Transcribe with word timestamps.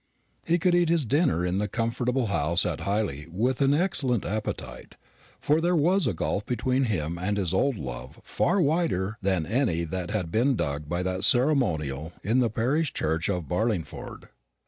He 0.47 0.57
could 0.57 0.73
eat 0.73 0.89
his 0.89 1.05
dinner 1.05 1.45
in 1.45 1.59
the 1.59 1.67
comfortable 1.67 2.25
house 2.25 2.65
at 2.65 2.79
Hyley 2.79 3.27
with 3.29 3.61
an 3.61 3.71
excellent 3.71 4.25
appetite; 4.25 4.95
for 5.39 5.61
there 5.61 5.75
was 5.75 6.07
a 6.07 6.13
gulf 6.15 6.43
between 6.47 6.85
him 6.85 7.19
and 7.19 7.37
his 7.37 7.53
old 7.53 7.77
love 7.77 8.19
far 8.23 8.59
wider 8.59 9.19
than 9.21 9.45
any 9.45 9.83
that 9.83 10.09
had 10.09 10.31
been 10.31 10.55
dug 10.55 10.89
by 10.89 11.03
that 11.03 11.23
ceremonial 11.23 12.13
in 12.23 12.39
the 12.39 12.49
parish 12.49 12.93
church 12.93 13.29
of 13.29 13.43
Barlingford. 13.47 14.29